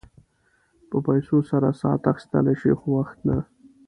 [0.89, 3.49] په پیسو سره ساعت اخيستلی شې خو وخت نه شې.